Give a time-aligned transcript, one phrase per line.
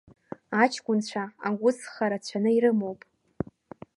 [0.61, 2.99] Аҷкәынцәа агәыҵха рацәаны ирымоуп.